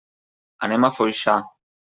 Anem 0.69 0.87
a 0.87 0.91
Foixà. 1.01 1.39